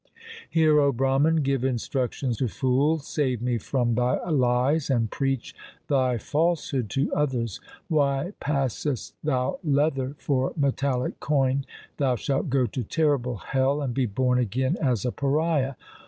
76 0.01 0.25
THE 0.25 0.29
SIKH 0.31 0.41
RELIGION 0.41 0.61
Hear, 0.77 0.81
O 0.81 0.91
Brahman, 0.93 1.35
give 1.43 1.63
instruction 1.63 2.33
to 2.33 2.47
fools, 2.47 3.07
save 3.07 3.39
me 3.39 3.59
from 3.59 3.93
thy 3.93 4.15
lies, 4.31 4.89
and 4.89 5.11
preach 5.11 5.53
thy 5.89 6.17
falsehood 6.17 6.89
to 6.89 7.13
others. 7.13 7.61
Why 7.87 8.33
passest 8.39 9.13
thou 9.23 9.59
leather 9.63 10.15
for 10.17 10.53
metallic 10.57 11.19
coin? 11.19 11.67
Thou 11.97 12.15
shalt 12.15 12.49
go 12.49 12.65
to 12.65 12.81
terrible 12.83 13.35
hell, 13.35 13.79
and 13.79 13.93
be 13.93 14.07
born 14.07 14.39
again 14.39 14.75
as 14.81 15.05
a 15.05 15.11
pariah. 15.11 15.75